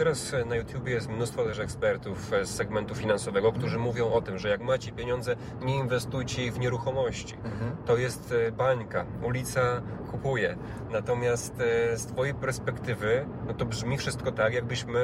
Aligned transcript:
Teraz 0.00 0.32
na 0.46 0.56
YouTubie 0.56 0.92
jest 0.92 1.08
mnóstwo 1.08 1.44
też 1.44 1.58
ekspertów 1.58 2.30
z 2.42 2.48
segmentu 2.50 2.94
finansowego, 2.94 3.52
którzy 3.52 3.78
mówią 3.78 4.12
o 4.12 4.20
tym, 4.20 4.38
że 4.38 4.48
jak 4.48 4.60
macie 4.60 4.92
pieniądze, 4.92 5.36
nie 5.62 5.76
inwestujcie 5.76 6.44
ich 6.44 6.54
w 6.54 6.58
nieruchomości. 6.58 7.34
To 7.86 7.96
jest 7.96 8.34
e, 8.48 8.52
bańka, 8.52 9.04
ulica 9.22 9.60
kupuje. 10.10 10.56
Natomiast 10.90 11.54
e, 11.60 11.96
z 11.98 12.06
Twojej 12.06 12.34
perspektywy, 12.34 13.26
no 13.46 13.54
to 13.54 13.64
brzmi 13.64 13.98
wszystko 13.98 14.32
tak, 14.32 14.54
jakbyśmy 14.54 15.00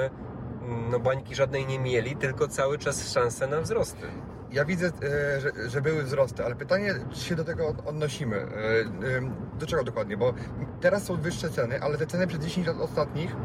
mm, 0.62 0.90
no 0.90 0.98
bańki 1.00 1.34
żadnej 1.34 1.66
nie 1.66 1.78
mieli, 1.78 2.16
tylko 2.16 2.48
cały 2.48 2.78
czas 2.78 3.12
szanse 3.12 3.46
na 3.46 3.60
wzrosty. 3.60 4.06
Ja 4.52 4.64
widzę, 4.64 4.86
e, 4.86 5.40
że, 5.40 5.50
że 5.68 5.80
były 5.80 6.02
wzrosty, 6.02 6.44
ale 6.44 6.54
pytanie, 6.54 6.94
czy 7.12 7.20
się 7.20 7.34
do 7.34 7.44
tego 7.44 7.68
od- 7.68 7.86
odnosimy? 7.86 8.36
E, 8.36 8.40
e, 8.40 9.30
Do 9.58 9.66
czego 9.66 9.84
dokładnie? 9.84 10.16
Bo 10.16 10.34
teraz 10.80 11.04
są 11.04 11.16
wyższe 11.16 11.50
ceny, 11.50 11.80
ale 11.82 11.98
te 11.98 12.06
ceny 12.06 12.26
przez 12.26 12.40
10 12.40 12.66
lat 12.66 12.76
ostatnich 12.80 13.36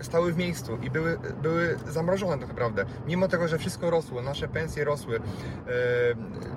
stały 0.00 0.32
w 0.32 0.36
miejscu 0.36 0.78
i 0.82 0.90
były, 0.90 1.18
były 1.42 1.78
zamrożone 1.88 2.38
tak 2.38 2.48
naprawdę. 2.48 2.84
Mimo 3.06 3.28
tego, 3.28 3.48
że 3.48 3.58
wszystko 3.58 3.90
rosło, 3.90 4.22
nasze 4.22 4.48
pensje 4.48 4.84
rosły, 4.84 5.16
e, 5.16 5.20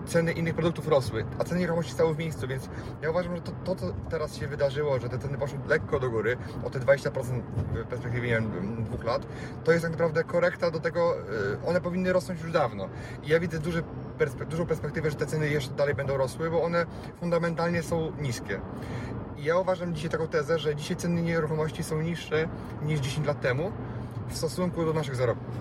ceny 0.06 0.32
innych 0.32 0.54
produktów 0.54 0.88
rosły, 0.88 1.26
a 1.40 1.44
ceny 1.44 1.60
nieruchomości 1.60 1.94
stały 1.94 2.16
w 2.16 2.18
miejscu, 2.18 2.48
więc 2.48 2.70
ja 3.02 3.10
uważam, 3.10 3.36
że 3.36 3.42
to, 3.42 3.52
to 3.52 3.76
co 3.76 3.94
teraz 4.10 4.36
się 4.36 4.48
wydarzyło, 4.48 5.00
że 5.00 5.10
te 5.10 5.20
ceny 5.20 5.38
poszły 5.38 5.60
lekko 5.68 6.00
do 6.00 6.10
góry, 6.10 6.38
o 6.64 6.70
te 6.70 6.80
20% 6.80 7.42
w 7.74 7.88
perspektywie 7.88 8.30
wiem, 8.30 8.52
dwóch 8.84 9.04
lat, 9.04 9.26
to 9.64 9.72
jest 9.72 9.84
tak 9.84 9.92
naprawdę 9.92 10.24
korekta 10.24 10.72
do 10.72 10.80
tego, 10.80 11.16
e, 11.18 11.68
one 11.68 11.82
powinny 11.82 12.14
rosnąć 12.14 12.42
już 12.42 12.52
dawno. 12.52 12.90
I 13.24 13.28
ja 13.28 13.40
widzę 13.40 13.60
duży 13.60 13.84
dużą 14.50 14.66
perspektywę, 14.66 15.10
że 15.10 15.16
te 15.16 15.26
ceny 15.26 15.50
jeszcze 15.50 15.74
dalej 15.74 15.96
będą 15.96 16.18
rosły, 16.18 16.50
bo 16.50 16.64
one 16.64 16.86
fundamentalnie 17.20 17.84
są 17.84 18.12
niskie. 18.22 18.60
Ja 19.42 19.58
uważam 19.58 19.96
dzisiaj 19.96 20.10
taką 20.10 20.28
tezę, 20.28 20.60
że 20.60 20.76
dzisiaj 20.76 20.98
ceny 20.98 21.22
nieruchomości 21.22 21.84
są 21.84 22.02
niższe 22.02 22.48
niż 22.82 23.00
10 23.00 23.28
lat 23.28 23.42
temu 23.42 23.72
w 24.28 24.38
stosunku 24.38 24.86
do 24.86 24.94
naszych 24.94 25.16
zarobków. 25.16 25.56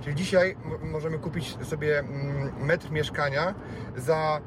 Czyli 0.00 0.16
dzisiaj 0.16 0.56
możemy 0.82 1.18
kupić 1.18 1.56
sobie 1.62 1.98
mm, 1.98 2.66
metr 2.66 2.90
mieszkania 2.90 3.54
za 3.96 4.40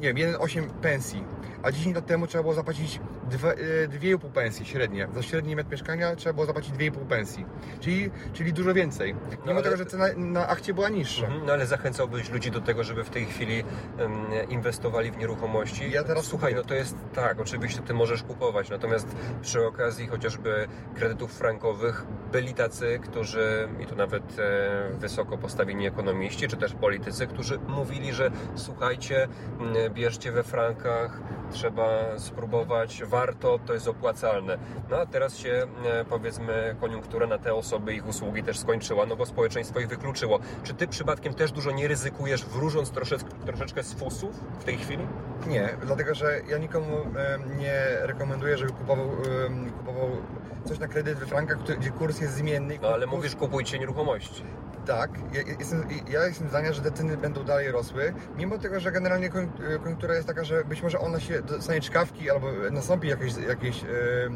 nie 0.00 0.14
wiem, 0.14 0.32
1,8 0.32 0.68
pensji, 0.68 1.24
a 1.62 1.72
10 1.72 1.94
lat 1.96 2.06
temu 2.06 2.26
trzeba 2.26 2.42
było 2.42 2.54
zapłacić 2.54 3.00
dwa- 3.30 3.52
y, 3.58 3.88
2,5 3.88 4.30
pensji 4.32 4.66
średnie. 4.66 5.08
Za 5.14 5.22
średni 5.22 5.56
metr 5.56 5.70
mieszkania 5.70 6.16
trzeba 6.16 6.32
było 6.32 6.46
zapłacić 6.46 6.72
2,5 6.74 7.06
pensji, 7.06 7.46
czyli, 7.80 8.10
czyli 8.32 8.52
dużo 8.52 8.74
więcej. 8.74 9.14
Mimo 9.14 9.52
ale- 9.52 9.62
tego, 9.62 9.76
że 9.76 9.86
cena 9.86 10.04
na 10.16 10.48
akcie 10.48 10.74
była 10.74 10.88
niższa. 10.88 11.26
Mhm, 11.26 11.46
No 11.46 11.52
ale 11.52 11.66
zachęcałbyś 11.66 12.30
ludzi 12.30 12.50
do 12.50 12.60
tego, 12.60 12.84
żeby 12.84 13.04
w 13.04 13.10
tej 13.10 13.24
chwili 13.26 13.64
em, 13.98 14.26
inwestowali 14.48 15.10
w 15.10 15.16
nieruchomości. 15.18 15.90
Ja 15.90 16.04
teraz 16.04 16.24
Słuchaj, 16.24 16.52
kupuję. 16.52 16.62
no 16.62 16.68
to 16.68 16.74
jest 16.74 16.96
tak, 17.14 17.40
oczywiście 17.40 17.80
ty 17.82 17.94
możesz 17.94 18.22
kupować, 18.22 18.70
natomiast 18.70 19.16
przy 19.42 19.66
okazji 19.66 20.06
chociażby 20.08 20.68
kredytów 20.94 21.32
frankowych 21.32 22.06
byli 22.32 22.54
tacy, 22.54 22.98
którzy, 23.02 23.68
i 23.80 23.86
tu 23.86 23.96
nawet 23.96 24.22
e, 24.38 24.90
wysoko 24.98 25.38
postawieni 25.38 25.86
ekonomiści, 25.86 26.48
czy 26.48 26.56
też 26.56 26.72
politycy, 26.74 27.26
którzy 27.26 27.58
mówili, 27.68 28.12
że 28.12 28.30
słuchajcie, 28.54 29.28
bierzcie 29.94 30.32
we 30.32 30.42
frankach, 30.42 31.20
trzeba 31.58 32.18
spróbować, 32.18 33.02
warto, 33.06 33.58
to 33.66 33.74
jest 33.74 33.88
opłacalne. 33.88 34.58
No 34.90 34.96
a 34.96 35.06
teraz 35.06 35.36
się 35.36 35.66
e, 35.86 36.04
powiedzmy 36.04 36.76
koniunktura 36.80 37.26
na 37.26 37.38
te 37.38 37.54
osoby, 37.54 37.94
ich 37.94 38.06
usługi 38.08 38.42
też 38.42 38.58
skończyła, 38.58 39.06
no 39.06 39.16
bo 39.16 39.26
społeczeństwo 39.26 39.80
ich 39.80 39.88
wykluczyło. 39.88 40.38
Czy 40.62 40.74
ty 40.74 40.88
przypadkiem 40.88 41.34
też 41.34 41.52
dużo 41.52 41.70
nie 41.70 41.88
ryzykujesz, 41.88 42.44
wróżąc 42.46 42.90
troszeczkę, 42.90 43.30
troszeczkę 43.46 43.82
z 43.82 43.94
fusów 43.94 44.30
w 44.60 44.64
tej 44.64 44.76
chwili? 44.78 45.06
Nie, 45.46 45.68
dlatego 45.82 46.14
że 46.14 46.40
ja 46.48 46.58
nikomu 46.58 46.96
nie 47.58 47.82
rekomenduję, 48.00 48.58
żeby 48.58 48.72
kupował, 48.72 49.10
kupował 49.78 50.08
coś 50.64 50.78
na 50.78 50.88
kredyt 50.88 51.18
we 51.18 51.26
frankach, 51.26 51.58
gdzie 51.78 51.90
kurs 51.90 52.20
jest 52.20 52.34
zmienny. 52.34 52.78
No 52.82 52.88
ale 52.88 53.06
Kurs- 53.06 53.10
mówisz, 53.10 53.36
kupujcie 53.36 53.78
nieruchomości. 53.78 54.42
Tak, 54.86 55.10
ja 55.32 55.42
jestem, 55.58 55.84
ja 56.10 56.26
jestem 56.26 56.48
zdania, 56.48 56.72
że 56.72 56.82
te 56.82 56.90
ceny 56.92 57.16
będą 57.16 57.44
dalej 57.44 57.70
rosły, 57.72 58.14
mimo 58.36 58.58
tego, 58.58 58.80
że 58.80 58.92
generalnie 58.92 59.30
koń- 59.30 59.78
koniunktura 59.82 60.14
jest 60.14 60.26
taka, 60.26 60.44
że 60.44 60.64
być 60.64 60.82
może 60.82 60.98
ona 60.98 61.20
się 61.20 61.37
dostanie 61.42 61.80
czkawki 61.80 62.30
albo 62.30 62.46
nastąpi 62.70 63.08
jakieś, 63.08 63.36
jakieś 63.48 63.84
e, 63.84 63.86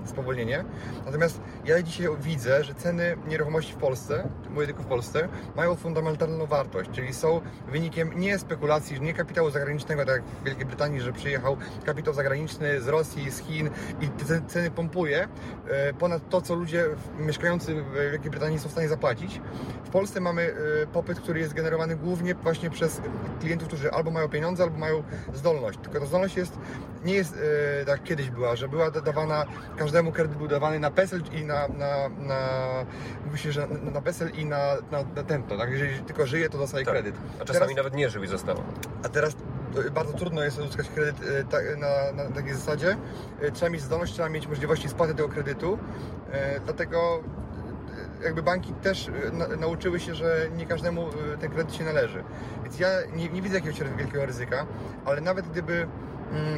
spowolnienie. 0.05 0.65
Natomiast 1.07 1.41
ja 1.65 1.83
dzisiaj 1.83 2.09
widzę, 2.21 2.65
że 2.65 2.75
ceny 2.75 3.17
nieruchomości 3.29 3.73
w 3.73 3.77
Polsce, 3.77 4.29
mówię 4.51 4.67
tylko 4.67 4.83
w 4.83 4.87
Polsce, 4.87 5.29
mają 5.57 5.75
fundamentalną 5.75 6.47
wartość, 6.47 6.91
czyli 6.93 7.15
są 7.15 7.41
wynikiem 7.69 8.21
nie 8.21 8.39
spekulacji, 8.39 9.01
nie 9.01 9.15
kapitału 9.15 9.51
zagranicznego, 9.51 10.05
tak 10.05 10.15
jak 10.15 10.25
w 10.25 10.45
Wielkiej 10.45 10.67
Brytanii, 10.67 11.01
że 11.01 11.13
przyjechał 11.13 11.57
kapitał 11.85 12.15
zagraniczny 12.15 12.81
z 12.81 12.89
Rosji, 12.89 13.31
z 13.31 13.39
Chin 13.39 13.71
i 14.01 14.09
te 14.09 14.25
ce- 14.25 14.47
ceny 14.47 14.71
pompuje 14.71 15.29
e, 15.69 15.95
ponad 15.95 16.29
to, 16.29 16.41
co 16.41 16.55
ludzie 16.55 16.85
mieszkający 17.19 17.83
w 17.83 17.93
Wielkiej 17.93 18.31
Brytanii 18.31 18.59
są 18.59 18.69
w 18.69 18.73
stanie 18.73 18.89
zapłacić. 18.89 19.41
W 19.85 19.89
Polsce 19.89 20.21
mamy 20.21 20.55
e, 20.83 20.87
popyt, 20.87 21.21
który 21.21 21.41
jest 21.41 21.55
generowany 21.55 21.97
głównie 21.97 22.35
właśnie 22.35 22.71
przez 22.71 23.01
klientów, 23.41 23.69
którzy 23.69 23.91
albo 23.91 24.11
mają 24.11 24.29
pieniądze, 24.29 24.63
albo 24.63 24.79
mają 24.79 25.03
zdolność. 25.35 25.79
Tylko 25.83 26.01
ta 26.01 26.07
zdolność 26.07 26.37
jest, 26.37 26.59
nie 27.05 27.15
jest 27.15 27.39
e, 27.83 27.85
tak 27.85 28.03
kiedyś 28.03 28.31
była, 28.31 28.57
że 28.57 28.69
była 28.69 28.91
dawana, 28.91 29.45
każdemu 29.77 30.13
kredyt 30.13 30.37
był 30.37 30.49
dawany 30.49 30.81
na 30.81 30.91
PESEL 30.91 31.23
i 31.33 31.45
na, 31.45 31.69
na, 31.69 32.09
na 32.19 32.39
się, 33.37 33.53
że 33.53 33.67
na, 33.67 33.91
na 33.91 34.01
PESEL 34.03 34.31
i 34.31 34.45
na, 34.47 34.75
na, 34.91 34.99
na 35.17 35.23
tento, 35.23 35.59
tak? 35.59 35.71
Jeżeli 35.71 35.99
tylko 35.99 36.27
żyje, 36.27 36.49
to 36.49 36.59
dostaje 36.59 36.85
Tak. 36.85 36.95
kredyt. 36.95 37.15
A 37.41 37.45
czasami 37.45 37.65
Teraz- 37.65 37.77
nawet 37.77 37.95
nie 37.95 38.11
żył 38.11 38.23
i 38.25 38.27
zostało. 38.29 38.63
a 39.05 39.09
teraz 39.09 39.37
e, 39.87 39.91
bardzo 39.91 40.13
trudno 40.13 40.43
jest 40.45 40.59
uzyskać 40.59 40.89
kredyt 40.89 41.17
e, 41.29 41.45
ta- 41.45 41.77
na, 41.79 42.25
na 42.25 42.31
takiej 42.31 42.55
zasadzie. 42.55 42.97
E, 43.41 43.51
Trzeba 43.51 43.71
mieć 43.71 43.83
zdolność, 43.83 44.13
trzeba 44.13 44.29
mieć 44.29 44.47
możliwości 44.47 44.89
spłaty 44.89 45.15
tego 45.15 45.29
kredytu. 45.29 45.79
E, 46.33 46.61
Dlatego 46.61 47.21
e, 48.21 48.25
jakby 48.25 48.43
banki 48.43 48.73
też 48.73 49.09
e, 49.09 49.33
na, 49.33 49.49
nauczyły 49.49 50.01
się, 50.01 50.15
że 50.15 50.47
nie 50.57 50.67
każdemu 50.67 51.09
e, 51.09 51.39
ten 51.39 51.51
kredyt 51.51 51.75
się 51.75 51.85
należy. 51.85 52.25
Więc 52.63 52.79
ja 52.79 52.89
nie, 53.17 53.29
nie 53.29 53.43
widzę 53.43 53.55
jakiegoś 53.57 53.81
wielkiego 53.97 54.27
ryzyka, 54.27 54.67
ale 55.05 55.21
nawet 55.21 55.49
gdyby 55.49 55.87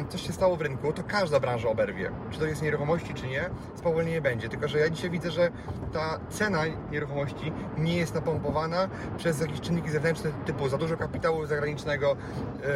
coś 0.09 0.27
się 0.27 0.33
stało 0.33 0.55
w 0.55 0.61
rynku, 0.61 0.93
to 0.93 1.03
każda 1.03 1.39
branża 1.39 1.69
oberwie. 1.69 2.11
Czy 2.31 2.39
to 2.39 2.45
jest 2.45 2.61
nieruchomości, 2.61 3.13
czy 3.13 3.27
nie, 3.27 3.49
spowolnienie 3.75 4.21
będzie. 4.21 4.49
Tylko, 4.49 4.67
że 4.67 4.79
ja 4.79 4.89
dzisiaj 4.89 5.09
widzę, 5.09 5.31
że 5.31 5.51
ta 5.93 6.19
cena 6.29 6.61
nieruchomości 6.91 7.51
nie 7.77 7.97
jest 7.97 8.15
napompowana 8.15 8.87
przez 9.17 9.41
jakieś 9.41 9.61
czynniki 9.61 9.89
zewnętrzne 9.89 10.31
typu 10.45 10.69
za 10.69 10.77
dużo 10.77 10.97
kapitału 10.97 11.45
zagranicznego, 11.45 12.15
yy, 12.61 12.67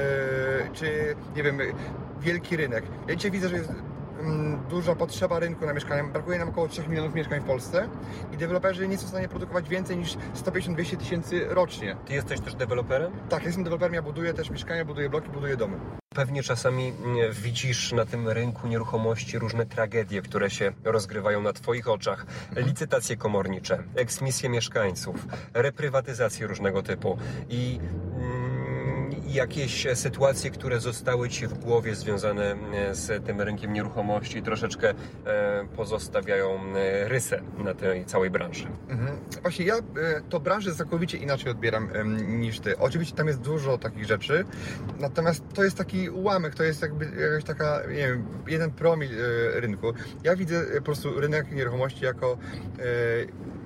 czy 0.73 1.15
nie 1.35 1.43
wiem, 1.43 1.59
wielki 2.19 2.57
rynek. 2.57 2.83
Ja 3.07 3.15
dzisiaj 3.15 3.31
widzę, 3.31 3.49
że 3.49 3.55
jest 3.55 3.69
mm, 3.69 3.88
duża 4.69 4.95
potrzeba 4.95 5.39
rynku 5.39 5.65
na 5.65 5.73
mieszkania. 5.73 6.03
Brakuje 6.03 6.39
nam 6.39 6.49
około 6.49 6.67
3 6.67 6.87
milionów 6.87 7.13
mieszkań 7.13 7.39
w 7.41 7.43
Polsce 7.43 7.89
i 8.33 8.37
deweloperzy 8.37 8.87
nie 8.87 8.97
są 8.97 9.05
w 9.05 9.09
stanie 9.09 9.27
produkować 9.29 9.69
więcej 9.69 9.97
niż 9.97 10.17
150-200 10.45 10.97
tysięcy 10.97 11.45
rocznie. 11.49 11.95
Ty 12.05 12.13
jesteś 12.13 12.39
też 12.39 12.55
deweloperem? 12.55 13.11
Tak, 13.29 13.43
jestem 13.43 13.63
deweloperem, 13.63 13.93
ja 13.93 14.01
buduję 14.01 14.33
też 14.33 14.49
mieszkania, 14.49 14.85
buduję 14.85 15.09
bloki, 15.09 15.29
buduję 15.29 15.57
domy. 15.57 15.77
Pewnie 16.15 16.43
czasami 16.43 16.87
mm, 16.87 17.31
widzisz 17.31 17.93
na 17.93 18.05
tym 18.05 18.29
rynku 18.29 18.67
nieruchomości 18.67 19.39
różne 19.39 19.65
tragedie, 19.65 20.21
które 20.21 20.49
się 20.49 20.71
rozgrywają 20.83 21.41
na 21.41 21.53
Twoich 21.53 21.87
oczach. 21.87 22.25
Licytacje 22.55 23.17
komornicze, 23.17 23.83
eksmisje 23.95 24.49
mieszkańców, 24.49 25.27
reprywatyzacje 25.53 26.47
różnego 26.47 26.83
typu 26.83 27.17
i 27.49 27.79
jakieś 29.33 29.87
sytuacje, 29.93 30.51
które 30.51 30.79
zostały 30.79 31.29
Ci 31.29 31.47
w 31.47 31.53
głowie 31.53 31.95
związane 31.95 32.55
e, 32.73 32.95
z 32.95 33.25
tym 33.25 33.41
rynkiem 33.41 33.73
nieruchomości 33.73 34.41
troszeczkę 34.41 34.89
e, 35.25 35.67
pozostawiają 35.75 36.59
e, 36.75 37.09
rysę 37.09 37.41
na 37.57 37.73
tej 37.73 38.05
całej 38.05 38.29
branży. 38.29 38.67
Mhm. 38.89 39.17
Właśnie 39.41 39.65
ja 39.65 39.75
e, 39.77 39.81
to 40.29 40.39
branżę 40.39 40.75
całkowicie 40.75 41.17
inaczej 41.17 41.51
odbieram 41.51 41.89
niż 42.39 42.59
ty. 42.59 42.77
Oczywiście 42.77 43.15
tam 43.15 43.27
jest 43.27 43.39
dużo 43.39 43.77
takich 43.77 44.05
rzeczy, 44.05 44.45
natomiast 44.99 45.43
to 45.53 45.63
jest 45.63 45.77
taki 45.77 46.09
ułamek, 46.09 46.55
to 46.55 46.63
jest 46.63 46.81
jakby 46.81 47.05
jakaś 47.05 47.43
taka, 47.43 47.81
nie 47.89 48.07
wiem, 48.07 48.25
jeden 48.47 48.71
promil 48.71 49.09
e, 49.11 49.59
rynku. 49.59 49.93
Ja 50.23 50.35
widzę 50.35 50.59
e, 50.59 50.77
po 50.77 50.81
prostu 50.81 51.19
rynek 51.19 51.51
nieruchomości 51.51 52.05
jako 52.05 52.37
e, 52.79 52.83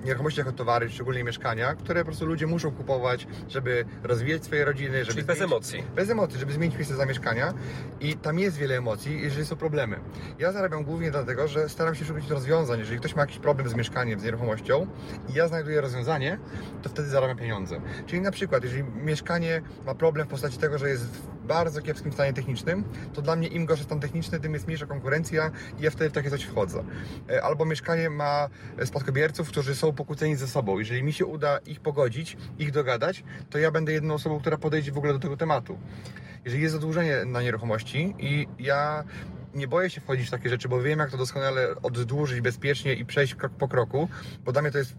nieruchomości 0.04 0.40
jako 0.40 0.52
towary, 0.52 0.90
szczególnie 0.90 1.24
mieszkania, 1.24 1.74
które 1.74 2.00
po 2.00 2.04
prostu 2.06 2.26
ludzie 2.26 2.46
muszą 2.46 2.70
kupować, 2.70 3.26
żeby 3.48 3.84
rozwijać 4.02 4.44
swoje 4.44 4.64
rodziny, 4.64 4.98
żeby 5.04 5.12
Czyli 5.14 5.22
bez 5.26 5.38
zmienić- 5.38 5.44
emocji. 5.52 5.82
bez 5.96 6.10
emocji, 6.10 6.38
żeby 6.40 6.52
zmienić 6.52 6.76
miejsce 6.76 6.96
zamieszkania 6.96 7.54
i 8.00 8.16
tam 8.16 8.38
jest 8.38 8.56
wiele 8.56 8.76
emocji, 8.76 9.22
jeżeli 9.22 9.46
są 9.46 9.56
problemy. 9.56 9.96
Ja 10.38 10.52
zarabiam 10.52 10.84
głównie 10.84 11.10
dlatego, 11.10 11.48
że 11.48 11.68
staram 11.68 11.94
się 11.94 12.04
szukać 12.04 12.30
rozwiązań. 12.30 12.78
Jeżeli 12.78 12.98
ktoś 12.98 13.14
ma 13.16 13.22
jakiś 13.22 13.38
problem 13.38 13.68
z 13.68 13.74
mieszkaniem, 13.74 14.20
z 14.20 14.24
nieruchomością 14.24 14.86
i 15.28 15.32
ja 15.32 15.48
znajduję 15.48 15.80
rozwiązanie, 15.80 16.38
to 16.82 16.88
wtedy 16.88 17.08
zarabiam 17.08 17.36
pieniądze. 17.36 17.80
Czyli 18.06 18.22
na 18.22 18.30
przykład, 18.30 18.64
jeżeli 18.64 18.84
mieszkanie 18.84 19.62
ma 19.86 19.94
problem 19.94 20.26
w 20.26 20.30
postaci 20.30 20.58
tego, 20.58 20.78
że 20.78 20.88
jest 20.88 21.04
bardzo 21.44 21.82
kiepskim 21.82 22.12
stanie 22.12 22.32
technicznym, 22.32 22.84
to 23.14 23.22
dla 23.22 23.36
mnie 23.36 23.48
im 23.48 23.66
gorszy 23.66 23.84
stan 23.84 24.00
techniczny, 24.00 24.40
tym 24.40 24.54
jest 24.54 24.66
mniejsza 24.66 24.86
konkurencja 24.86 25.50
i 25.78 25.82
ja 25.82 25.90
wtedy 25.90 26.10
w 26.10 26.12
takie 26.12 26.30
coś 26.30 26.44
wchodzę. 26.44 26.84
E, 27.30 27.42
Albo 27.42 27.64
mieszkanie 27.64 28.10
ma 28.10 28.48
spadkobierców, 28.84 29.48
którzy 29.48 29.74
są 29.74 29.92
pokłóceni 29.92 30.36
ze 30.36 30.48
sobą. 30.48 30.78
Jeżeli 30.78 31.02
mi 31.02 31.12
się 31.12 31.26
uda 31.26 31.58
ich 31.58 31.80
pogodzić, 31.80 32.36
ich 32.58 32.70
dogadać, 32.70 33.24
to 33.50 33.58
ja 33.58 33.70
będę 33.70 33.92
jedną 33.92 34.14
osobą, 34.14 34.40
która 34.40 34.58
podejdzie 34.58 34.92
w 34.92 34.98
ogóle 34.98 35.12
do 35.12 35.18
tego 35.18 35.36
tematu. 35.36 35.78
Jeżeli 36.44 36.62
jest 36.62 36.74
zadłużenie 36.74 37.24
na 37.24 37.42
nieruchomości 37.42 38.14
i 38.18 38.46
ja 38.58 39.04
nie 39.54 39.68
boję 39.68 39.90
się 39.90 40.00
wchodzić 40.00 40.26
w 40.26 40.30
takie 40.30 40.48
rzeczy, 40.48 40.68
bo 40.68 40.82
wiem 40.82 40.98
jak 40.98 41.10
to 41.10 41.16
doskonale 41.16 41.74
oddłużyć 41.82 42.40
bezpiecznie 42.40 42.94
i 42.94 43.04
przejść 43.04 43.34
krok 43.34 43.52
po 43.52 43.68
kroku, 43.68 44.08
bo 44.44 44.52
dla 44.52 44.62
mnie 44.62 44.70
to 44.70 44.78
jest 44.78 44.96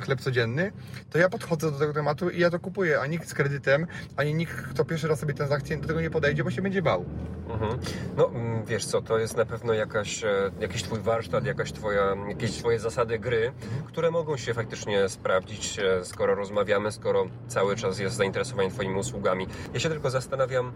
chleb 0.00 0.20
codzienny, 0.20 0.72
to 1.10 1.18
ja 1.18 1.28
podchodzę 1.28 1.70
do 1.70 1.78
tego 1.78 1.92
tematu 1.92 2.30
i 2.30 2.40
ja 2.40 2.50
to 2.50 2.58
kupuję, 2.58 3.00
a 3.00 3.06
nikt 3.06 3.28
z 3.28 3.34
kredytem, 3.34 3.86
ani 4.16 4.34
nikt, 4.34 4.56
kto 4.56 4.84
pierwszy 4.84 5.08
raz 5.08 5.20
sobie 5.20 5.34
transakcję 5.34 5.76
do 5.76 5.88
tego 5.88 6.00
nie 6.00 6.10
podejdzie, 6.10 6.44
bo 6.44 6.50
się 6.50 6.62
będzie 6.62 6.82
bał. 6.82 7.04
Mhm. 7.48 7.78
No 8.16 8.28
mm, 8.28 8.64
wiesz 8.64 8.84
co, 8.84 9.02
to 9.02 9.18
jest 9.18 9.36
na 9.36 9.46
pewno 9.46 9.72
jakaś, 9.72 10.24
e, 10.24 10.50
jakiś 10.60 10.82
twój 10.82 11.00
warsztat, 11.00 11.46
jakaś 11.46 11.72
twoja, 11.72 12.16
jakieś 12.28 12.50
twoje 12.50 12.78
zasady 12.78 13.18
gry, 13.18 13.52
które 13.86 14.10
mogą 14.10 14.36
się 14.36 14.54
faktycznie 14.54 15.08
sprawdzić, 15.08 15.78
e, 15.78 16.04
skoro 16.04 16.34
rozmawiamy, 16.34 16.92
skoro 16.92 17.26
cały 17.48 17.76
czas 17.76 17.98
jest 17.98 18.16
zainteresowanie 18.16 18.70
twoimi 18.70 18.98
usługami. 18.98 19.46
Ja 19.74 19.80
się 19.80 19.88
tylko 19.88 20.10
zastanawiam, 20.10 20.72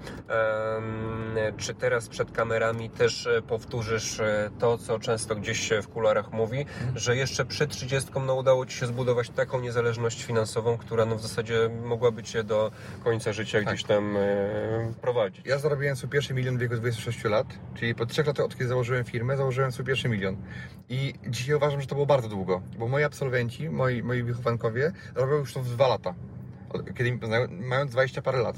czy 1.56 1.74
teraz 1.74 2.08
przed 2.08 2.32
kamerami 2.32 2.90
też 2.90 3.26
e, 3.26 3.42
powtórzysz 3.42 4.20
to, 4.58 4.78
co 4.78 4.98
często 4.98 5.36
gdzieś 5.36 5.68
się 5.68 5.82
w 5.82 5.88
kularach 5.88 6.32
mówi, 6.32 6.66
że 6.94 7.16
jeszcze 7.16 7.44
przed 7.44 7.70
30 7.70 8.10
no, 8.26 8.34
udało 8.34 8.66
ci 8.66 8.76
się 8.76 8.86
zbudować 8.88 9.30
taką 9.30 9.60
niezależność 9.60 10.24
finansową, 10.24 10.78
która 10.78 11.06
no, 11.06 11.16
w 11.16 11.22
zasadzie 11.22 11.70
mogłaby 11.84 12.22
cię 12.22 12.44
do 12.44 12.70
końca 13.04 13.32
życia 13.32 13.60
gdzieś 13.62 13.84
tam 13.84 14.16
e, 14.16 14.92
prowadzić. 15.00 15.46
Ja 15.46 15.58
zarobiłem 15.58 15.96
swój 15.96 16.10
pierwszy 16.10 16.34
milion 16.34 16.56
w 16.56 16.60
wieku 16.60 16.74
26 16.76 17.24
lat, 17.24 17.46
czyli 17.74 17.94
po 17.94 18.06
3 18.06 18.24
latach 18.24 18.46
od 18.46 18.56
kiedy 18.56 18.68
założyłem 18.68 19.04
firmę, 19.04 19.36
założyłem 19.36 19.72
swój 19.72 19.84
pierwszy 19.84 20.08
milion. 20.08 20.36
I 20.88 21.14
dzisiaj 21.26 21.54
uważam, 21.54 21.80
że 21.80 21.86
to 21.86 21.94
było 21.94 22.06
bardzo 22.06 22.28
długo, 22.28 22.62
bo 22.78 22.88
moi 22.88 23.02
absolwenci, 23.02 23.70
moi, 23.70 24.02
moi 24.02 24.22
wychowankowie 24.22 24.92
robią 25.14 25.36
już 25.36 25.52
to 25.52 25.62
w 25.62 25.68
2 25.68 25.88
lata, 25.88 26.14
kiedy 26.96 27.18
mając 27.50 27.90
20 27.90 28.22
parę 28.22 28.38
lat. 28.38 28.56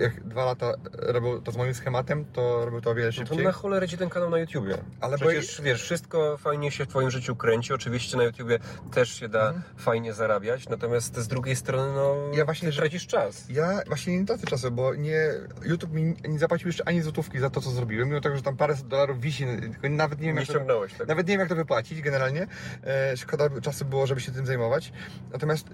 Jak 0.00 0.24
dwa 0.28 0.44
lata 0.44 0.72
robią 0.92 1.42
to 1.42 1.52
z 1.52 1.56
moim 1.56 1.74
schematem, 1.74 2.24
to 2.32 2.64
robią 2.64 2.80
to 2.80 2.90
o 2.90 2.94
wiele 2.94 3.08
No 3.08 3.12
to 3.12 3.18
szybciej. 3.26 3.44
na 3.44 3.52
cholerę 3.52 3.88
ci 3.88 3.98
ten 3.98 4.08
kanał 4.08 4.30
na 4.30 4.38
YouTubie. 4.38 4.78
Ale 5.00 5.16
Przecież 5.18 5.60
wiesz, 5.60 5.82
wszystko 5.82 6.36
fajnie 6.36 6.70
się 6.70 6.84
w 6.84 6.88
twoim 6.88 7.10
życiu 7.10 7.36
kręci. 7.36 7.72
Oczywiście 7.72 8.16
na 8.16 8.22
YouTubie 8.24 8.58
też 8.92 9.08
się 9.20 9.28
da 9.28 9.46
Mhm. 9.48 9.62
fajnie 9.76 10.12
zarabiać, 10.12 10.68
natomiast 10.68 11.16
z 11.16 11.28
drugiej 11.28 11.56
strony, 11.56 11.92
no, 11.94 12.16
Ja 12.34 12.44
właśnie, 12.44 12.72
tracisz 12.72 13.06
czas. 13.06 13.46
Ja 13.50 13.80
właśnie 13.86 14.18
nie 14.20 14.26
tracę 14.26 14.46
czasu, 14.46 14.70
bo 14.70 14.94
nie, 14.94 15.20
YouTube 15.62 15.92
mi 15.92 16.14
nie 16.28 16.38
zapłacił 16.38 16.68
jeszcze 16.68 16.88
ani 16.88 17.02
złotówki 17.02 17.38
za 17.38 17.50
to, 17.50 17.60
co 17.60 17.70
zrobiłem, 17.70 18.08
mimo 18.08 18.20
tego, 18.20 18.36
że 18.36 18.42
tam 18.42 18.56
parę 18.56 18.74
dolarów 18.84 19.20
wisi, 19.20 19.46
tylko 19.60 19.88
nawet 19.88 20.20
nie 20.20 20.26
wiem, 20.26 20.36
Nie 20.36 20.40
jak 20.54 20.66
to, 20.66 20.80
tak? 20.98 21.08
Nawet 21.08 21.26
nie 21.26 21.32
wiem, 21.32 21.40
jak 21.40 21.48
to 21.48 21.56
wypłacić 21.56 22.02
generalnie. 22.02 22.46
E, 22.84 23.16
szkoda 23.16 23.60
czasu 23.62 23.84
było, 23.84 24.06
żeby 24.06 24.20
się 24.20 24.32
tym 24.32 24.46
zajmować. 24.46 24.92
Natomiast 25.32 25.68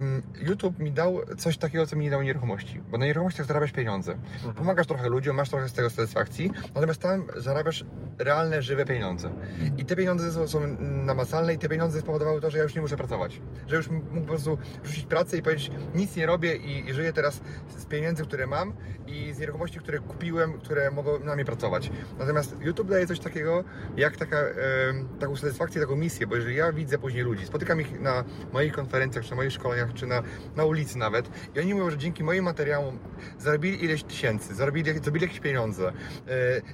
mm, 0.00 0.22
YouTube 0.40 0.78
mi 0.78 0.92
dał 0.92 1.20
coś 1.38 1.58
takiego, 1.58 1.86
co 1.86 1.96
mi 1.96 2.04
nie 2.04 2.10
dało 2.10 2.22
nieruchomości. 2.22 2.80
Bo 2.90 2.98
na 2.98 3.06
nieruchomościach 3.06 3.46
zarabiasz 3.52 3.72
pieniądze. 3.72 4.12
Mhm. 4.12 4.54
Pomagasz 4.54 4.86
trochę 4.86 5.08
ludziom, 5.08 5.36
masz 5.36 5.50
trochę 5.50 5.68
z 5.68 5.72
tego 5.72 5.90
satysfakcji, 5.90 6.50
natomiast 6.74 7.00
tam 7.00 7.26
zarabiasz 7.36 7.84
realne, 8.18 8.62
żywe 8.62 8.84
pieniądze. 8.84 9.30
I 9.78 9.84
te 9.84 9.96
pieniądze 9.96 10.32
są, 10.32 10.48
są 10.48 10.60
namacalne 10.80 11.54
i 11.54 11.58
te 11.58 11.68
pieniądze 11.68 12.00
spowodowały 12.00 12.40
to, 12.40 12.50
że 12.50 12.58
ja 12.58 12.64
już 12.64 12.74
nie 12.74 12.80
muszę 12.80 12.96
pracować. 12.96 13.40
Że 13.68 13.76
już 13.76 13.88
mógł 13.90 14.20
po 14.20 14.26
prostu 14.26 14.58
rzucić 14.84 15.06
pracę 15.06 15.36
i 15.36 15.42
powiedzieć, 15.42 15.70
nic 15.94 16.16
nie 16.16 16.26
robię 16.26 16.56
i, 16.56 16.88
i 16.88 16.94
żyję 16.94 17.12
teraz 17.12 17.40
z 17.78 17.84
pieniędzy, 17.86 18.24
które 18.24 18.46
mam 18.46 18.72
i 19.06 19.32
z 19.32 19.38
nieruchomości, 19.38 19.78
które 19.78 19.98
kupiłem, 19.98 20.52
które 20.52 20.90
mogą 20.90 21.18
na 21.18 21.34
mnie 21.34 21.44
pracować. 21.44 21.90
Natomiast 22.18 22.56
YouTube 22.60 22.88
daje 22.88 23.06
coś 23.06 23.20
takiego, 23.20 23.64
jak 23.96 24.16
taka, 24.16 24.36
em, 24.36 25.08
taką 25.18 25.36
satysfakcję, 25.36 25.80
taką 25.80 25.96
misję, 25.96 26.26
bo 26.26 26.36
jeżeli 26.36 26.56
ja 26.56 26.72
widzę 26.72 26.98
później 26.98 27.24
ludzi, 27.24 27.46
spotykam 27.46 27.80
ich 27.80 28.00
na 28.00 28.24
moich 28.52 28.72
konferencjach, 28.72 29.24
czy 29.24 29.30
na 29.30 29.36
moich 29.36 29.52
szkoleniach, 29.52 29.92
czy 29.94 30.06
na, 30.06 30.22
na 30.56 30.64
ulicy 30.64 30.98
nawet 30.98 31.30
i 31.54 31.60
oni 31.60 31.74
mówią, 31.74 31.90
że 31.90 31.98
dzięki 31.98 32.24
moim 32.24 32.44
materiałom 32.44 32.98
zarobili 33.42 33.84
ileś 33.84 34.02
tysięcy, 34.04 34.54
zarobili, 34.54 34.98
zarobili 35.00 35.24
jakieś 35.24 35.40
pieniądze, 35.40 35.88
e, 35.88 35.92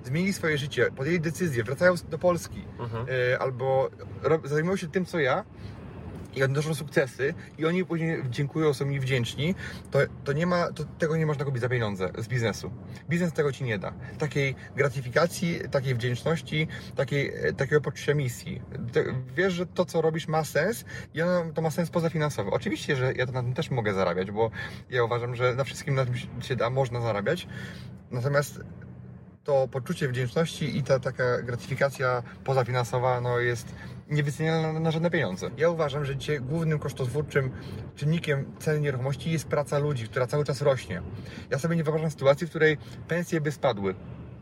zmienili 0.04 0.32
swoje 0.32 0.58
życie, 0.58 0.90
podjęli 0.96 1.20
decyzję, 1.20 1.64
wracają 1.64 1.94
do 2.10 2.18
Polski 2.18 2.64
Mhm. 2.78 3.06
e, 3.32 3.38
albo 3.38 3.90
ro, 4.22 4.40
zajmują 4.44 4.76
się 4.76 4.88
tym, 4.88 5.04
co 5.04 5.18
ja 5.18 5.44
i 6.36 6.42
odnoszą 6.42 6.74
sukcesy 6.74 7.34
i 7.58 7.66
oni 7.66 7.84
później 7.84 8.22
dziękują, 8.30 8.74
są 8.74 8.86
mi 8.86 9.00
wdzięczni, 9.00 9.54
to, 9.90 9.98
to 10.24 10.32
nie 10.32 10.46
ma, 10.46 10.72
to 10.72 10.84
tego 10.98 11.16
nie 11.16 11.26
można 11.26 11.44
kupić 11.44 11.60
za 11.60 11.68
pieniądze 11.68 12.10
z 12.18 12.28
biznesu. 12.28 12.70
Biznes 13.08 13.32
tego 13.32 13.52
ci 13.52 13.64
nie 13.64 13.78
da. 13.78 13.92
Takiej 14.18 14.54
gratyfikacji, 14.76 15.60
takiej 15.70 15.94
wdzięczności, 15.94 16.68
takiej, 16.96 17.32
e, 17.34 17.52
takiego 17.52 17.80
poczucia 17.80 18.14
misji. 18.14 18.62
Wiesz, 19.36 19.52
że 19.52 19.66
to, 19.66 19.84
co 19.84 20.02
robisz 20.02 20.28
ma 20.28 20.44
sens 20.44 20.84
i 21.14 21.22
ono, 21.22 21.52
to 21.54 21.62
ma 21.62 21.70
sens 21.70 21.90
pozafinansowy. 21.90 22.50
Oczywiście, 22.50 22.96
że 22.96 23.12
ja 23.12 23.26
na 23.26 23.42
tym 23.42 23.54
też 23.54 23.70
mogę 23.70 23.94
zarabiać, 23.94 24.30
bo 24.30 24.50
ja 24.90 25.04
uważam, 25.04 25.36
że 25.36 25.54
na 25.54 25.64
wszystkim 25.64 25.94
na 25.94 26.04
tym 26.04 26.14
się 26.42 26.56
da, 26.56 26.70
można 26.70 27.00
zarabiać. 27.00 27.48
Natomiast 28.10 28.60
to 29.48 29.68
poczucie 29.68 30.08
wdzięczności 30.08 30.76
i 30.78 30.82
ta 30.82 31.00
taka 31.00 31.42
gratyfikacja 31.42 32.22
pozafinansowa 32.44 33.20
no, 33.20 33.38
jest 33.38 33.74
niewycenialna 34.10 34.80
na, 34.80 34.90
żadne 34.90 35.10
pieniądze. 35.10 35.50
Ja 35.56 35.70
uważam, 35.70 36.04
że 36.04 36.16
dzisiaj 36.16 36.40
głównym 36.40 36.78
kosztozwórczym 36.78 37.50
czynnikiem 37.96 38.44
ceny 38.58 38.80
nieruchomości 38.80 39.30
jest 39.30 39.48
praca 39.48 39.78
ludzi, 39.78 40.04
która 40.08 40.26
cały 40.26 40.44
czas 40.44 40.62
rośnie. 40.62 41.02
Ja 41.50 41.58
sobie 41.58 41.76
nie 41.76 41.84
wyobrażam 41.84 42.10
sytuacji, 42.10 42.46
w 42.46 42.50
której 42.50 42.78
pensje 43.08 43.40
by 43.40 43.52
spadły. 43.52 43.94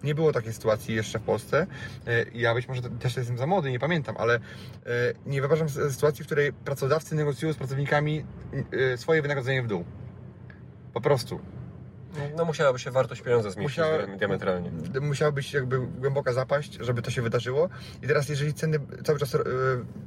Nie 0.04 0.14
było 0.14 0.32
takiej 0.32 0.52
sytuacji 0.52 0.94
jeszcze 0.94 1.18
w 1.18 1.22
Polsce. 1.22 1.66
E, 2.06 2.24
Ja 2.34 2.54
być 2.54 2.68
może 2.68 2.82
też 2.82 3.16
jestem 3.16 3.38
za 3.38 3.46
młody, 3.46 3.70
nie 3.70 3.78
pamiętam, 3.78 4.14
ale 4.18 4.34
e, 4.34 4.40
nie 5.26 5.40
wyobrażam 5.40 5.68
sytuacji, 5.68 6.24
w 6.24 6.26
której 6.26 6.52
pracodawcy 6.52 7.14
negocjują 7.14 7.52
z 7.54 7.56
pracownikami 7.56 8.24
e, 8.92 8.96
swoje 8.96 9.22
wynagrodzenie 9.22 9.62
w 9.62 9.66
dół. 9.66 9.84
Po 10.94 11.00
prostu. 11.00 11.40
No 12.36 12.44
musiałaby 12.44 12.78
się 12.78 12.90
wartość 12.90 13.22
pieniądza 13.22 13.50
zmienić 13.50 13.72
Musiała- 13.72 14.06
diametralnie. 14.16 14.70
musiała 15.00 15.32
być 15.32 15.52
jakby 15.52 15.78
głęboka 15.78 16.32
zapaść, 16.32 16.78
żeby 16.80 17.02
to 17.02 17.10
się 17.10 17.22
wydarzyło. 17.22 17.68
I 18.02 18.06
teraz, 18.06 18.28
jeżeli 18.28 18.54
ceny 18.54 18.78
cały 19.04 19.18
czas, 19.18 19.34
e, 19.34 19.38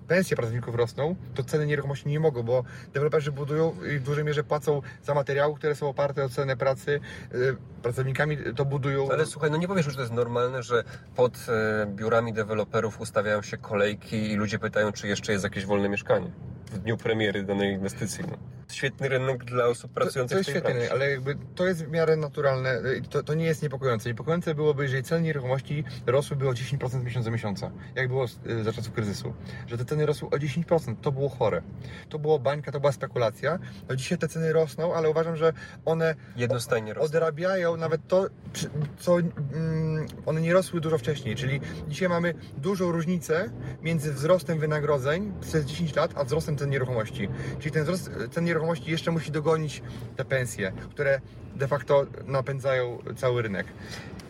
pensje 0.08 0.38
pracowników 0.38 0.76
rosną, 0.76 1.16
to 1.36 1.44
ceny 1.44 1.66
nieruchomości 1.66 2.10
nie 2.10 2.20
mogą, 2.20 2.44
bo 2.44 2.64
deweloperzy 2.94 3.32
budują 3.32 3.76
i 3.96 4.00
w 4.00 4.04
dużej 4.04 4.24
mierze 4.24 4.44
płacą 4.44 4.82
za 5.04 5.14
materiały, 5.14 5.56
które 5.56 5.76
są 5.76 5.90
oparte 5.90 6.26
o 6.26 6.30
cenę 6.30 6.58
pracy. 6.58 7.00
E, 7.32 7.38
Pracownikami 7.82 8.38
to 8.56 8.66
budują. 8.66 9.10
Ale 9.12 9.26
słuchaj, 9.26 9.52
no 9.52 9.58
nie 9.58 9.68
powiesz, 9.68 9.86
że 9.86 9.94
to 9.96 10.02
jest 10.02 10.14
normalne, 10.14 10.64
że 10.64 10.84
pod 11.16 11.34
e, 11.50 11.86
biurami 11.86 12.34
deweloperów 12.34 13.02
ustawiają 13.02 13.42
się 13.42 13.58
kolejki 13.58 14.32
i 14.32 14.36
ludzie 14.36 14.60
pytają, 14.60 14.92
czy 14.92 15.08
jeszcze 15.08 15.32
jest 15.32 15.44
jakieś 15.44 15.66
wolne 15.66 15.90
mieszkanie 15.90 16.32
w 16.70 16.78
dniu 16.80 16.98
premiery 16.98 17.44
danej 17.44 17.74
inwestycji. 17.74 18.24
No. 18.32 18.38
Świetny 18.72 19.10
rynek 19.10 19.46
dla 19.46 19.66
osób 19.66 19.92
To, 19.92 19.96
pracujących 19.96 20.36
to 20.36 20.38
jest 20.38 20.50
w 20.50 20.54
tej 20.54 20.62
świetne, 20.62 20.74
branży. 20.74 20.92
ale 20.92 21.12
jakby 21.12 21.36
to 21.56 21.68
jest 21.68 21.86
w 21.86 21.90
miarę 21.92 22.16
naturalne. 22.18 22.82
i 23.00 23.02
To, 23.02 23.24
to 23.24 23.34
nie 23.34 23.46
jest 23.46 23.64
niepokojące. 23.64 24.10
Niepokojące 24.10 24.56
byłoby, 24.56 24.84
jeżeli 24.84 25.04
ceny 25.04 25.22
nieruchomości 25.22 25.84
rosłyby 26.06 26.50
o 26.50 26.52
10% 26.52 27.04
miesiąc 27.04 27.26
do 27.26 27.32
miesiąca, 27.32 27.72
jak 27.96 28.08
było 28.08 28.26
y, 28.48 28.64
za 28.64 28.74
czasów 28.74 28.94
kryzysu. 28.94 29.34
Że 29.68 29.78
te 29.78 29.86
ceny 29.86 30.06
rosły 30.06 30.28
o 30.30 30.32
10%, 30.32 30.96
to 31.02 31.12
było 31.12 31.30
chore. 31.30 31.62
To 32.10 32.20
było 32.20 32.40
bańka, 32.40 32.72
to 32.72 32.80
była 32.80 32.92
spekulacja. 32.92 33.60
No 33.90 33.96
dzisiaj 33.96 34.18
te 34.18 34.28
ceny 34.28 34.54
rosną, 34.54 34.94
ale 34.94 35.10
uważam, 35.10 35.36
że 35.36 35.54
one 35.86 36.16
Jednostajnie 36.36 36.94
rosną. 36.94 37.06
odrabiają 37.06 37.78
nawet 37.78 38.08
to, 38.08 38.28
co 39.00 39.18
mm, 39.20 40.06
one 40.26 40.42
nie 40.42 40.54
rosły 40.54 40.82
dużo 40.82 40.98
wcześniej. 40.98 41.36
Czyli 41.36 41.62
dzisiaj 41.88 42.10
mamy 42.10 42.34
dużą 42.58 42.92
różnicę 42.92 43.50
między 43.82 44.14
wzrostem 44.14 44.60
wynagrodzeń 44.60 45.34
przez 45.42 45.66
10 45.66 45.96
lat, 45.96 46.12
a 46.16 46.24
wzrostem 46.24 46.56
cen 46.60 46.70
nieruchomości. 46.70 47.30
Czyli 47.60 47.72
ten 47.72 47.84
wzrost 47.84 48.12
cen 48.32 48.44
nieruchomości 48.44 48.92
jeszcze 48.92 49.12
musi 49.12 49.32
dogonić 49.32 49.82
te 50.16 50.26
pensje, 50.26 50.72
które 50.90 51.22
de 51.56 51.68
facto 51.68 52.06
napędzają 52.26 52.98
cały 53.16 53.42
rynek. 53.42 53.68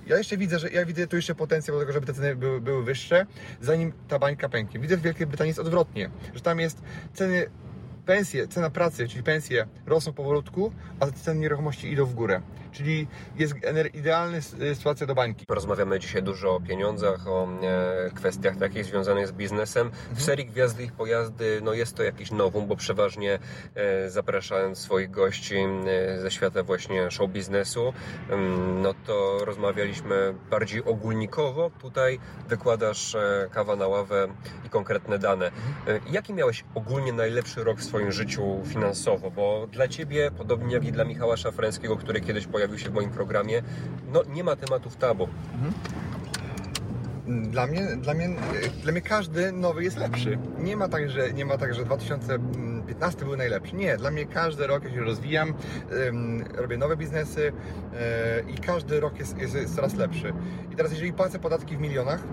Ja 0.07 0.17
jeszcze 0.17 0.38
widzę, 0.38 0.59
że 0.59 0.69
ja 0.69 0.86
widzę 0.86 1.07
tu 1.07 1.15
jeszcze 1.15 1.36
potencjał 1.36 1.75
do 1.75 1.81
tego, 1.81 1.93
żeby 1.93 2.05
te 2.05 2.13
ceny 2.13 2.36
były, 2.36 2.62
były 2.62 2.83
wyższe, 2.83 3.25
zanim 3.62 3.93
ta 4.07 4.19
bańka 4.19 4.50
pęknie. 4.50 4.79
Widzę 4.79 4.98
w 4.98 5.01
Wielkiej 5.01 5.27
Brytanii 5.27 5.50
jest 5.50 5.59
odwrotnie, 5.59 6.09
że 6.33 6.41
tam 6.41 6.59
jest 6.59 6.81
ceny 7.13 7.50
pensje, 8.06 8.48
cena 8.48 8.70
pracy, 8.70 9.08
czyli 9.08 9.24
pensje 9.24 9.68
rosną 9.86 10.13
powolutku, 10.13 10.72
a 11.00 11.08
ceny 11.08 11.39
nieruchomości 11.39 11.91
idą 11.91 12.06
w 12.06 12.13
górę. 12.13 12.41
Czyli 12.72 13.08
jest 13.36 13.56
idealna 13.94 14.41
sytuacja 14.74 15.08
do 15.08 15.15
bańki. 15.15 15.46
Rozmawiamy 15.50 16.00
dzisiaj 16.00 16.24
dużo 16.24 16.56
o 16.56 16.60
pieniądzach, 16.60 17.27
o 17.27 17.48
e, 17.62 18.12
kwestiach 18.15 18.58
takich 18.58 18.86
związanych 18.86 19.27
z 19.27 19.32
biznesem. 19.32 19.91
W 20.12 20.22
serii 20.22 20.46
Gwiazdy 20.46 20.84
ich 20.84 20.94
pojazdy 20.94 21.62
no 21.63 21.74
jest 21.74 21.96
to 21.96 22.03
jakiś 22.03 22.32
nowum, 22.32 22.68
bo 22.68 22.75
przeważnie 22.75 23.39
e, 23.75 24.10
zapraszając 24.10 24.77
swoich 24.77 25.12
gości 25.12 25.56
e, 25.58 26.20
ze 26.20 26.32
świata 26.32 26.63
właśnie 26.63 27.12
show 27.12 27.29
biznesu, 27.29 27.94
no 28.82 28.94
to 29.06 29.46
rozmawialiśmy 29.46 30.34
bardziej 30.50 30.84
ogólnikowo. 30.84 31.72
Tutaj 31.82 32.20
wykładasz 32.48 33.15
kawa 33.51 33.75
na 33.75 33.88
ławę 33.88 34.27
i 34.65 34.70
konkretne 34.70 35.20
dane. 35.20 35.51
E, 35.88 36.00
Jaki 36.12 36.34
miałeś 36.34 36.63
ogólnie 36.75 37.13
najlepszy 37.13 37.63
rok 37.63 37.79
w 37.79 37.84
swoim 38.00 38.12
życiu 38.12 38.62
finansowo? 38.65 39.32
Bo 39.32 39.68
dla 39.72 39.88
Ciebie, 39.88 40.32
podobnie 40.38 40.74
jak 40.74 40.86
i 40.86 40.91
dla 40.91 41.03
Michała 41.03 41.38
Szafrańskiego, 41.38 41.98
który 41.98 42.22
kiedyś 42.22 42.48
pojawił 42.48 42.77
się 42.77 42.89
w 42.89 42.94
moim 42.94 43.10
programie, 43.10 43.62
no 44.13 44.24
nie 44.24 44.44
ma 44.44 44.56
tematów 44.56 44.96
tabu. 44.96 45.27
Dla 47.27 47.68
mnie, 47.68 47.88
dla 48.01 48.13
mnie, 48.13 48.29
dla 48.84 48.91
mnie 48.91 49.01
każdy 49.01 49.51
nowy 49.51 49.84
jest 49.84 49.98
lepszy. 49.98 50.38
Nie 50.60 50.77
ma 50.77 50.88
tak, 50.88 51.10
że, 51.10 51.34
nie 51.34 51.46
ma 51.46 51.58
tak, 51.58 51.74
że 51.74 51.86
2015 51.86 53.25
był 53.25 53.36
najlepszy. 53.38 53.75
Nie, 53.75 53.98
dla 53.98 54.12
mnie 54.12 54.25
każdy 54.25 54.68
rok 54.68 54.84
ja 54.84 54.91
się 54.91 55.01
rozwijam, 55.01 55.53
robię 56.56 56.77
nowe 56.77 56.98
biznesy 56.98 57.41
yy, 57.41 58.53
i 58.53 58.58
każdy 58.58 59.00
rok 59.00 59.20
jest, 59.20 59.38
jest 59.38 59.75
coraz 59.75 59.96
lepszy. 59.96 60.34
I 60.72 60.75
teraz 60.75 60.91
jeżeli 60.91 61.13
płacę 61.13 61.39
podatki 61.39 61.77
w 61.77 61.79
milionach, 61.79 62.24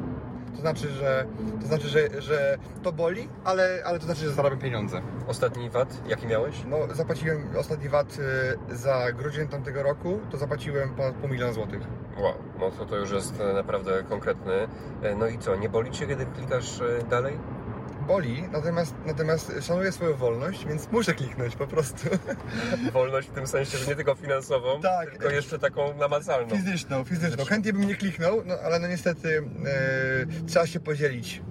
to 0.56 0.60
znaczy, 0.60 0.88
że 0.88 1.26
to, 1.60 1.66
znaczy, 1.66 1.88
że, 1.88 2.22
że 2.22 2.58
to 2.82 2.92
boli, 2.92 3.28
ale, 3.44 3.82
ale 3.84 3.98
to 3.98 4.04
znaczy, 4.04 4.20
że 4.20 4.30
zarabiam 4.32 4.58
pieniądze. 4.58 5.00
Ostatni 5.28 5.70
VAT, 5.70 6.00
jaki 6.08 6.26
miałeś? 6.26 6.62
No, 6.68 6.76
zapłaciłem 6.94 7.48
ostatni 7.58 7.88
VAT 7.88 8.18
y, 8.72 8.76
za 8.76 9.12
grudzień 9.12 9.48
tamtego 9.48 9.82
roku, 9.82 10.20
to 10.30 10.36
zapłaciłem 10.38 10.94
ponad 10.94 11.14
pół 11.14 11.28
miliona 11.28 11.52
złotych. 11.52 11.80
Wow, 12.18 12.34
no 12.60 12.70
to 12.70 12.84
to 12.86 12.96
już 12.96 13.10
jest 13.10 13.40
e, 13.40 13.52
naprawdę 13.52 14.02
konkretny. 14.08 14.52
E, 15.02 15.14
No 15.14 15.26
i 15.26 15.38
co, 15.38 15.56
nie 15.56 15.68
boli 15.68 15.90
Cię, 15.90 16.06
kiedy 16.06 16.26
klikasz 16.26 16.80
e, 16.80 17.04
dalej? 17.10 17.38
Boli, 18.06 18.42
natomiast, 18.52 18.94
natomiast 19.06 19.52
szanuję 19.62 19.92
swoją 19.92 20.16
wolność, 20.16 20.66
więc 20.66 20.92
muszę 20.92 21.14
kliknąć 21.14 21.56
po 21.56 21.66
prostu. 21.66 22.08
Wolność 22.92 23.28
w 23.28 23.32
tym 23.32 23.46
sensie, 23.46 23.78
że 23.78 23.86
nie 23.86 23.96
tylko 23.96 24.14
finansową, 24.14 24.80
Tak. 24.80 25.10
tylko 25.10 25.30
jeszcze 25.30 25.58
taką 25.58 25.96
namacalną. 25.96 26.56
Fizyczną, 26.56 27.04
fizyczną. 27.04 27.44
Chętnie 27.44 27.72
bym 27.72 27.86
nie 27.86 27.94
kliknął, 27.94 28.42
no 28.44 28.54
ale 28.64 28.78
no 28.78 28.88
niestety 28.88 29.42
e, 29.66 30.46
trzeba 30.46 30.66
się 30.66 30.80
podzielić. 30.80 31.42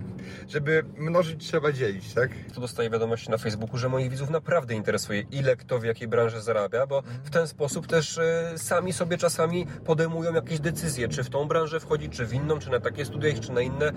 Żeby 0.48 0.84
mnożyć, 0.98 1.48
trzeba 1.48 1.72
dzielić, 1.72 2.14
tak? 2.14 2.30
Tu 2.54 2.62
dostaję 2.62 2.90
wiadomości 2.90 3.32
na 3.32 3.38
Facebooku, 3.38 3.78
że 3.78 3.90
moich 3.90 4.10
widzów 4.10 4.30
naprawdę 4.30 4.74
interesuje, 4.74 5.24
ile 5.32 5.56
kto 5.56 5.80
w 5.80 5.84
jakiej 5.84 6.08
branży 6.08 6.42
zarabia, 6.42 6.88
bo 6.88 7.02
w 7.24 7.30
ten 7.30 7.48
sposób 7.48 7.88
też 7.88 8.18
e, 8.18 8.54
sami 8.58 8.94
sobie 8.94 9.18
czasami 9.18 9.66
podejmują 9.86 10.34
jakieś 10.34 10.60
decyzje, 10.60 11.08
czy 11.08 11.24
w 11.24 11.30
tą 11.30 11.48
branżę 11.48 11.80
wchodzić, 11.80 12.14
czy 12.14 12.26
w 12.26 12.34
inną, 12.34 12.60
czy 12.60 12.70
na 12.70 12.80
takie 12.80 13.06
studia 13.06 13.34
czy 13.42 13.52
na 13.52 13.62
inne. 13.62 13.92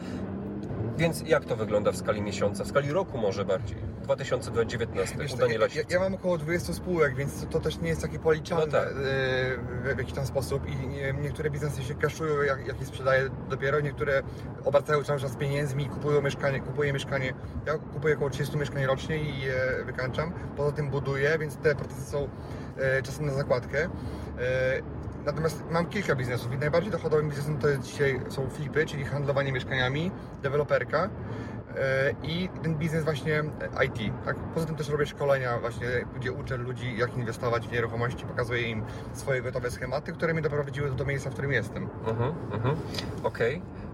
Więc 0.98 1.22
jak 1.26 1.44
to 1.44 1.56
wygląda 1.56 1.92
w 1.92 1.96
skali 1.96 2.22
miesiąca, 2.22 2.64
w 2.64 2.68
skali 2.68 2.92
roku 2.92 3.18
może 3.18 3.44
bardziej? 3.44 3.78
2019, 4.02 5.16
Wiesz, 5.18 5.32
u 5.32 5.36
to, 5.36 5.42
Daniela 5.42 5.66
ja, 5.74 5.82
ja 5.90 6.00
mam 6.00 6.14
około 6.14 6.38
20 6.38 6.72
spółek, 6.72 7.14
więc 7.14 7.46
to, 7.50 7.60
też 7.60 7.80
nie 7.80 7.88
jest 7.88 8.02
takie 8.02 8.18
policzalne 8.18 8.66
No 8.66 8.72
tak. 8.72 8.88
e, 8.88 9.94
w, 9.94 9.98
jakiś 9.98 10.12
tam 10.12 10.26
sposób 10.26 10.68
i 10.68 10.88
nie, 10.88 11.14
niektóre 11.22 11.50
biznesy 11.50 11.82
się 11.82 11.94
kaszują, 11.94 12.42
jak, 12.42 12.66
jak 12.66 12.80
je 12.80 12.86
sprzedaję 12.86 13.28
dopiero, 13.50 13.80
niektóre 13.80 14.22
obracają 14.64 15.04
cały 15.04 15.20
czas 15.20 15.36
pieniędzmi 15.36 15.84
i 15.84 15.88
kupują 15.88 16.22
mieszkanie, 16.22 16.60
kupuję 16.60 16.92
mieszkanie, 16.92 17.34
ja 17.66 17.78
kupuję 17.78 18.14
około 18.14 18.30
30 18.30 18.56
mieszkań 18.56 18.86
rocznie 18.86 19.18
i 19.22 19.40
je 19.40 19.84
wykańczam, 19.86 20.32
poza 20.56 20.72
tym 20.72 20.90
buduję, 20.90 21.38
więc 21.38 21.56
te 21.56 21.74
procesy 21.74 22.10
są 22.10 22.28
e, 22.76 23.02
czasem 23.02 23.26
na 23.26 23.32
zakładkę. 23.32 23.88
Natomiast 25.26 25.64
mam 25.70 25.86
kilka 25.86 26.14
biznesów 26.14 26.52
i 26.52 26.58
najbardziej 26.58 26.92
dochodowym 26.92 27.28
biznesem 27.28 27.58
to 27.58 27.68
jest 27.68 27.82
dzisiaj 27.82 28.20
są 28.28 28.50
flipy, 28.50 28.86
czyli 28.86 29.04
handlowanie 29.04 29.52
mieszkaniami, 29.52 30.10
deweloperka 30.42 31.10
e, 31.76 32.14
i 32.22 32.48
ten 32.62 32.74
biznes 32.74 33.04
właśnie 33.04 33.44
IT. 33.86 34.14
Tak? 34.24 34.36
Poza 34.36 34.66
tym 34.66 34.76
też 34.76 34.88
robię 34.88 35.06
szkolenia 35.06 35.58
właśnie, 35.58 35.88
gdzie 36.16 36.32
uczę 36.32 36.56
ludzi 36.56 36.98
jak 36.98 37.16
inwestować 37.16 37.68
w 37.68 37.72
nieruchomości, 37.72 38.26
pokazuję 38.26 38.62
im 38.62 38.82
swoje 39.12 39.42
gotowe 39.42 39.70
schematy, 39.70 40.12
które 40.12 40.32
mnie 40.32 40.42
doprowadziły 40.42 40.90
do 40.90 41.04
miejsca, 41.04 41.30
w 41.30 41.32
którym 41.32 41.52
jestem. 41.52 41.88
Mhm, 42.06 42.34
mhm. 42.52 42.76
Okej. 43.22 43.56
E, 43.56 43.87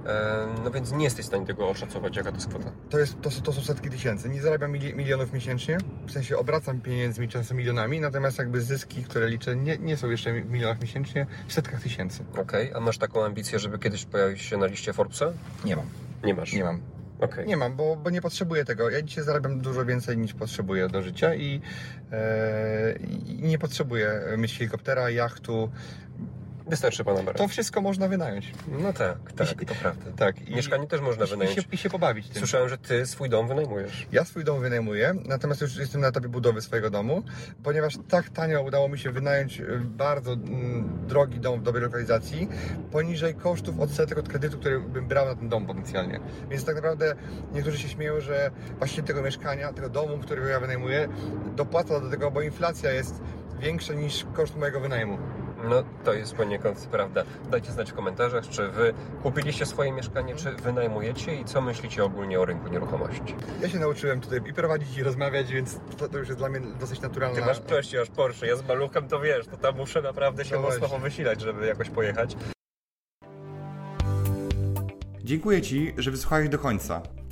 No 0.65 0.71
więc 0.71 0.93
nie 0.93 1.05
jesteś 1.05 1.25
w 1.25 1.29
stanie 1.29 1.47
tego 1.47 1.69
oszacować, 1.69 2.17
jaka 2.17 2.31
to 2.31 2.37
jest 2.37 2.49
kwota. 2.49 2.73
To, 2.91 2.99
jest, 2.99 3.21
to, 3.21 3.31
są- 3.31 3.43
to 3.43 3.53
są 3.53 3.61
setki 3.63 3.91
tysięcy. 3.91 4.29
Nie 4.29 4.43
zarabiam 4.43 4.73
mili, 4.73 4.95
milionów 4.95 5.33
miesięcznie, 5.33 5.79
w 6.07 6.11
sensie 6.13 6.37
obracam 6.39 6.81
pieniędzmi, 6.81 7.29
często 7.29 7.55
milionami, 7.55 8.01
natomiast 8.01 8.39
jakby 8.39 8.61
zyski, 8.61 9.05
które 9.05 9.29
liczę, 9.29 9.57
nie, 9.57 9.79
nie 9.79 9.97
są 9.97 10.11
jeszcze 10.11 10.33
w 10.43 10.51
milionach 10.51 10.81
miesięcznie, 10.81 11.27
w 11.47 11.53
setkach 11.53 11.81
tysięcy. 11.83 12.25
Okej, 12.37 12.73
a 12.75 12.81
masz 12.81 12.99
taką 12.99 13.25
ambicję, 13.25 13.59
żeby 13.59 13.79
kiedyś 13.79 14.05
pojawić 14.05 14.43
się 14.43 14.57
na 14.57 14.67
liście 14.67 14.93
Forbesa? 14.93 15.33
Nie 15.65 15.77
mam. 15.77 15.87
Nie 16.25 16.35
masz. 16.35 16.53
Nie 16.53 16.65
mam. 16.65 16.81
Okej. 17.21 17.47
Nie 17.47 17.57
mam, 17.57 17.77
bo, 17.77 17.97
bo 17.97 18.11
nie 18.11 18.21
potrzebuję 18.21 18.65
tego. 18.65 18.91
Ja 18.91 19.03
dzisiaj 19.03 19.25
zarabiam 19.25 19.61
dużo 19.61 19.85
więcej 19.85 20.19
niż 20.19 20.35
potrzebuję 20.35 20.89
do 20.89 21.03
życia 21.03 21.35
i, 21.35 21.61
e, 22.13 22.95
i 23.27 23.43
nie 23.43 23.59
potrzebuję 23.59 24.21
mieć 24.39 24.59
helikoptera, 24.59 25.11
jachtu. 25.11 25.71
Wystarczy 26.75 27.05
pana 27.05 27.23
brać. 27.23 27.37
To 27.37 27.49
wszystko 27.49 27.81
można 27.81 28.09
wynająć. 28.09 28.53
No 28.69 28.93
tak, 28.93 29.33
tak, 29.33 29.49
to 29.49 29.75
prawda. 29.75 30.05
Tak. 30.17 30.49
I, 30.49 30.55
Mieszkanie 30.55 30.87
też 30.87 31.01
można 31.01 31.25
i, 31.25 31.29
i, 31.29 31.31
wynająć. 31.31 31.57
się, 31.57 31.63
I 31.73 31.77
się 31.77 31.91
pobawić 31.91 32.29
tym. 32.29 32.39
Słyszałem, 32.39 32.69
że 32.69 32.79
ty 32.79 33.07
swój 33.07 33.29
dom 33.29 33.49
wynajmujesz. 33.49 34.07
Ja 34.13 34.25
swój 34.25 34.45
dom 34.45 34.61
wynajmuję, 34.61 35.15
natomiast 35.25 35.61
już 35.61 35.77
jestem 35.77 36.01
na 36.01 36.09
etapie 36.09 36.29
budowy 36.29 36.61
swojego 36.61 36.91
domu, 36.91 37.23
ponieważ 37.63 37.95
tak 38.09 38.31
tanio 38.31 38.63
udało 38.63 38.89
mi 38.89 38.99
się 38.99 39.11
wynająć 39.11 39.61
e, 39.61 39.65
bardzo 39.85 40.33
mm, 40.33 41.07
drogi 41.07 41.41
dom 41.41 41.61
w 41.61 41.63
dobrej 41.63 41.85
lokalizacji, 41.85 42.49
poniżej 42.93 43.35
kosztów 43.35 43.81
odsetek 43.81 44.19
od 44.19 44.29
kredytu, 44.29 44.59
który 44.59 44.81
bym 44.81 45.09
brał 45.09 45.27
na 45.27 45.35
ten 45.35 45.49
dom 45.49 45.67
potencjalnie. 45.67 46.21
Więc 46.51 46.65
tak 46.65 46.75
naprawdę 46.75 47.15
niektórzy 47.53 47.79
się 47.79 47.89
śmieją, 47.89 48.21
że 48.21 48.51
właściciel 48.79 49.05
tego 49.05 49.23
mieszkania, 49.23 49.73
tego 49.73 49.89
domu, 49.89 50.19
którego 50.19 50.49
ja 50.49 50.61
wynajmuję, 50.61 51.09
dopłaca 51.57 52.01
do 52.01 52.11
tego, 52.11 52.31
bo 52.31 52.43
inflacja 52.43 52.91
jest 52.93 53.21
większa 53.61 53.95
niż 53.95 54.27
koszt 54.33 54.57
mojego 54.57 54.81
wynajmu. 54.81 55.19
No 55.69 55.83
to 56.05 56.13
jest 56.13 56.35
poniekąd 56.35 56.87
prawda. 56.87 57.23
Dajcie 57.51 57.73
znać 57.73 57.91
w 57.91 57.95
komentarzach, 57.95 58.49
czy 58.49 58.69
wy 58.69 58.95
kupiliście 59.23 59.67
swoje 59.67 59.93
mieszkanie, 59.93 60.35
czy 60.35 60.53
wynajmujecie 60.53 61.35
i 61.35 61.45
co 61.45 61.61
myślicie 61.61 62.05
ogólnie 62.05 62.41
o 62.41 62.45
rynku 62.45 62.69
nieruchomości. 62.69 63.37
Ja 63.63 63.69
się 63.69 63.79
nauczyłem 63.79 64.21
tutaj 64.21 64.41
i 64.47 64.53
prowadzić 64.53 64.99
i 64.99 65.03
rozmawiać, 65.03 65.53
więc 65.53 65.81
to, 65.99 66.09
to 66.09 66.19
już 66.19 66.29
jest 66.29 66.41
dla 66.41 66.49
mnie 66.49 66.61
dosyć 66.81 67.01
naturalne. 67.01 67.41
Ty 67.41 67.47
masz 67.47 67.61
przejście 67.61 68.01
aż 68.01 68.11
Porsche, 68.11 68.47
ja 68.47 68.57
z 68.57 68.69
maluchem 68.69 69.09
to 69.09 69.21
wiesz, 69.21 69.47
to 69.47 69.57
tam 69.57 69.77
muszę 69.77 70.03
naprawdę 70.03 70.45
się 70.45 70.55
No 70.57 70.63
mocno 70.63 70.89
powysilać, 70.89 71.41
żeby 71.41 71.67
jakoś 71.67 71.91
pojechać. 71.91 72.37
Dziękuję 75.25 75.63
Ci, 75.63 75.95
że 75.97 76.11
wysłuchałeś 76.11 76.49
do 76.49 76.59
końca. 76.59 77.03